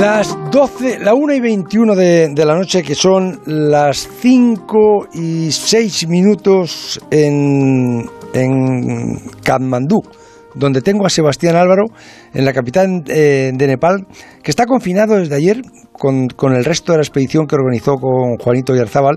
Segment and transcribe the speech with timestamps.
[0.00, 6.06] Las 12, la 1 y 21 de, la noche, que son las 5 y 6
[6.08, 8.04] minutos en,
[8.34, 10.02] en Katmandú,
[10.54, 11.86] donde tengo a Sebastián Álvaro,
[12.34, 14.06] en la capital eh, de Nepal,
[14.42, 15.62] que está confinado desde ayer
[15.92, 19.16] con, con, el resto de la expedición que organizó con Juanito Yarzábal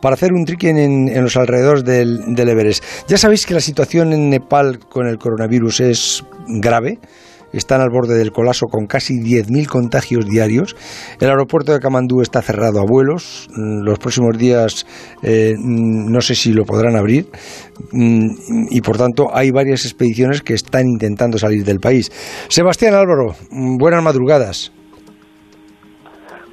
[0.00, 2.82] para hacer un trekking en, en los alrededores del, del Everest.
[3.08, 6.98] Ya sabéis que la situación en Nepal con el coronavirus es grave
[7.54, 10.74] están al borde del colapso con casi 10.000 contagios diarios.
[11.20, 13.48] El aeropuerto de Kamandú está cerrado a vuelos.
[13.56, 14.86] Mm, los próximos días
[15.22, 17.26] eh, mm, no sé si lo podrán abrir.
[17.92, 22.10] Mm, y por tanto hay varias expediciones que están intentando salir del país.
[22.48, 23.34] Sebastián Álvaro,
[23.78, 24.72] buenas madrugadas.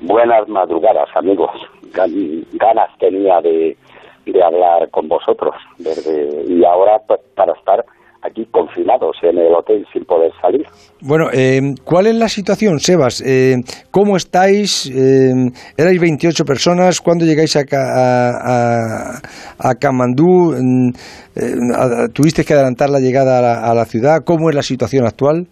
[0.01, 1.51] Buenas madrugadas, amigos.
[1.93, 3.77] Ganas tenía de,
[4.25, 5.53] de hablar con vosotros.
[5.77, 7.85] Desde, y ahora pues, para estar
[8.31, 10.65] aquí confinados en el hotel sin poder salir.
[11.01, 13.21] Bueno, eh, ¿cuál es la situación, Sebas?
[13.21, 13.57] Eh,
[13.91, 14.89] ¿Cómo estáis?
[14.89, 17.01] Eh, erais 28 personas.
[17.01, 19.21] ¿Cuándo llegáis a, a,
[19.59, 20.53] a Kamandú?
[20.53, 24.23] Eh, ¿Tuviste que adelantar la llegada a la, a la, ciudad?
[24.25, 25.47] ¿Cómo es la situación actual?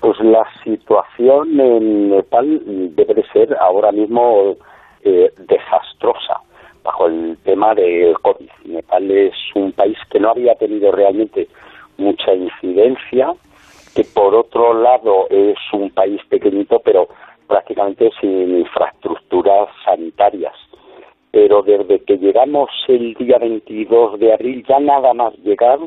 [0.00, 2.60] Pues la situación en Nepal
[2.94, 4.54] debe de ser ahora mismo
[5.02, 6.43] eh, desastrosa
[6.84, 8.50] bajo el tema del COVID.
[8.66, 11.48] Nepal es un país que no había tenido realmente
[11.96, 13.32] mucha incidencia,
[13.94, 17.08] que por otro lado es un país pequeñito, pero
[17.48, 20.54] prácticamente sin infraestructuras sanitarias.
[21.30, 25.78] Pero desde que llegamos el día 22 de abril, ya nada más llegar,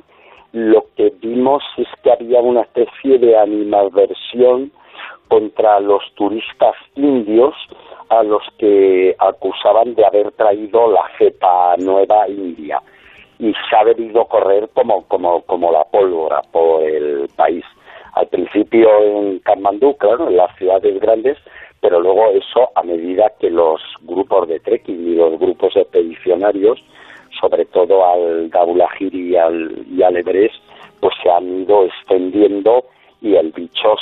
[0.52, 4.72] lo que vimos es que había una especie de animadversión
[5.28, 7.54] contra los turistas indios
[8.10, 12.82] a los que acusaban de haber traído la cepa nueva india
[13.40, 17.64] y se ha debido correr como, como, como la pólvora por el país.
[18.14, 21.38] Al principio en Katmandú, claro, en las ciudades grandes,
[21.82, 26.84] pero luego eso a medida que los grupos de trekking y los grupos expedicionarios,
[27.40, 30.56] sobre todo al Gabulahiri y al, y al Everest,
[31.00, 32.86] pues se han ido extendiendo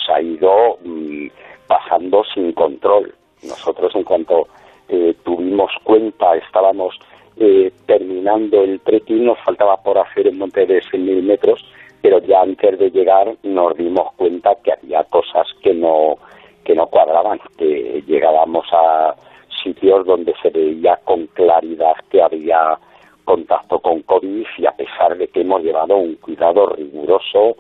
[0.06, 1.28] se ha ido mmm,
[1.68, 3.14] pasando sin control.
[3.44, 4.48] Nosotros en cuanto
[4.90, 6.98] eh, tuvimos cuenta, estábamos
[7.38, 11.66] eh, terminando el trekking, nos faltaba por hacer un monte de 6.000 metros,
[12.02, 16.18] pero ya antes de llegar nos dimos cuenta que había cosas que no,
[16.64, 19.16] que no cuadraban, que llegábamos a
[19.64, 22.78] sitios donde se veía con claridad que había
[23.26, 27.58] contacto con COVID y a pesar de que hemos llevado un cuidado riguroso,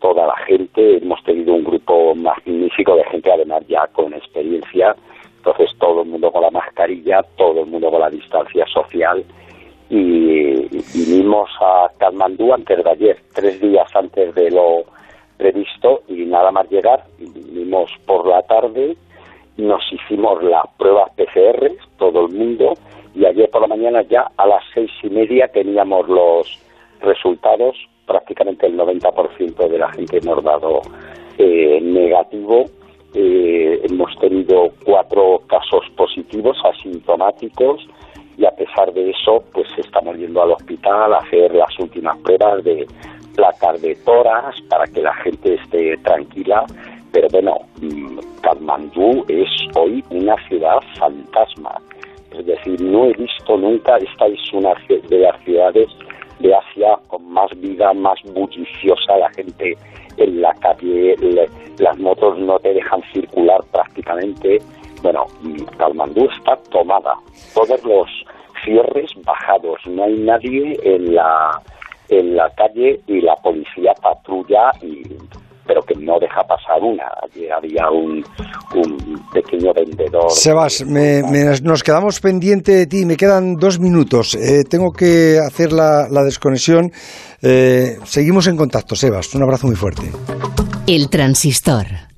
[0.00, 4.96] toda la gente, hemos tenido un grupo magnífico de gente además ya con experiencia,
[5.36, 9.24] entonces todo el mundo con la mascarilla, todo el mundo con la distancia social.
[9.88, 14.84] Y, vinimos a Katmandú antes de ayer, tres días antes de lo
[15.36, 18.96] previsto y nada más llegar, vinimos por la tarde,
[19.56, 22.74] nos hicimos las pruebas PCR, todo el mundo,
[23.14, 26.58] y ayer por la mañana ya a las seis y media teníamos los
[27.00, 27.76] resultados
[28.10, 30.80] prácticamente el 90% de la gente hemos dado
[31.38, 32.64] eh, negativo.
[33.14, 37.86] Eh, hemos tenido cuatro casos positivos asintomáticos
[38.36, 42.64] y a pesar de eso, pues estamos yendo al hospital a hacer las últimas pruebas
[42.64, 42.86] de
[43.36, 46.64] placas de toras para que la gente esté tranquila.
[47.12, 51.76] Pero bueno, mm, Katmandú es hoy una ciudad fantasma.
[52.32, 55.88] Es decir, no he visto nunca, esta es una de las ciudades
[56.40, 59.76] de Asia con más vida, más bulliciosa, la gente
[60.16, 64.58] en la calle, le, las motos no te dejan circular prácticamente.
[65.02, 65.26] Bueno,
[65.78, 67.14] Kalmandú está tomada,
[67.54, 68.08] todos los
[68.64, 71.62] cierres bajados, no hay nadie en la
[72.10, 75.02] en la calle y la policía patrulla y
[75.70, 77.04] pero que no deja pasar una.
[77.22, 78.24] Allí había un,
[78.74, 80.28] un pequeño vendedor.
[80.28, 84.34] Sebas, me, me, nos quedamos pendiente de ti, me quedan dos minutos.
[84.34, 86.90] Eh, tengo que hacer la, la desconexión.
[87.40, 89.32] Eh, seguimos en contacto, Sebas.
[89.36, 90.10] Un abrazo muy fuerte.
[90.88, 91.86] El transistor.